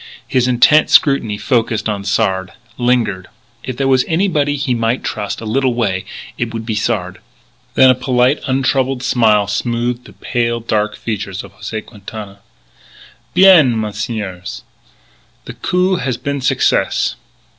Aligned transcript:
His 0.27 0.47
intent 0.47 0.89
scrutiny 0.89 1.37
focussed 1.37 1.87
on 1.87 2.03
Sard; 2.05 2.53
lingered. 2.79 3.27
If 3.63 3.77
there 3.77 3.87
were 3.87 3.99
anybody 4.07 4.55
he 4.55 4.73
might 4.73 5.03
trust, 5.03 5.41
a 5.41 5.45
little 5.45 5.75
way, 5.75 6.05
it 6.39 6.51
would 6.55 6.65
be 6.65 6.73
Sard. 6.73 7.19
Then 7.75 7.91
a 7.91 7.93
polite, 7.93 8.41
untroubled 8.47 9.03
smile 9.03 9.45
smoothed 9.45 10.05
the 10.05 10.13
pale, 10.13 10.59
dark 10.59 10.95
features 10.95 11.43
of 11.43 11.53
José 11.53 11.85
Quintana: 11.85 12.39
"Bien, 13.35 13.79
messieurs, 13.79 14.63
the 15.45 15.53
coup 15.53 15.97
has 15.97 16.17
been 16.17 16.41
success. 16.41 17.15